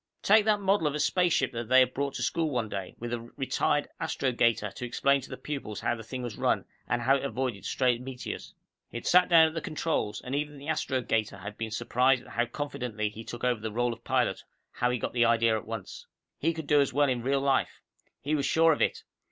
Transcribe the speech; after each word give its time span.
Take 0.23 0.45
that 0.45 0.59
model 0.59 0.87
of 0.87 0.95
a 0.95 0.99
spaceship 0.99 1.51
they 1.53 1.81
had 1.81 1.93
brought 1.93 2.15
to 2.15 2.23
school 2.23 2.49
one 2.49 2.69
day, 2.69 2.95
with 2.97 3.13
a 3.13 3.19
retired 3.37 3.87
astrogator 3.99 4.71
to 4.71 4.83
explain 4.83 5.21
to 5.21 5.29
the 5.29 5.37
pupils 5.37 5.81
how 5.81 5.93
the 5.93 6.01
thing 6.01 6.23
was 6.23 6.39
run, 6.39 6.65
and 6.89 7.03
how 7.03 7.17
it 7.17 7.23
avoided 7.23 7.65
stray 7.65 7.99
meteors. 7.99 8.55
He 8.89 8.97
had 8.97 9.05
sat 9.05 9.29
down 9.29 9.47
at 9.49 9.53
the 9.53 9.61
controls, 9.61 10.19
and 10.19 10.33
even 10.33 10.57
the 10.57 10.67
astrogator 10.69 11.37
had 11.37 11.55
been 11.55 11.69
surprised 11.69 12.23
at 12.23 12.29
how 12.29 12.47
confidently 12.47 13.09
he 13.09 13.23
took 13.23 13.43
over 13.43 13.61
the 13.61 13.71
role 13.71 13.93
of 13.93 14.03
pilot, 14.03 14.43
how 14.71 14.89
he 14.89 14.97
got 14.97 15.13
the 15.13 15.25
idea 15.25 15.55
at 15.55 15.67
once. 15.67 16.07
He 16.39 16.51
could 16.51 16.65
do 16.65 16.81
as 16.81 16.91
well 16.91 17.07
in 17.07 17.21
real 17.21 17.39
life. 17.39 17.83
He 18.21 18.33
was 18.33 18.47
sure 18.47 18.73
of 18.73 18.81
it. 18.81 19.03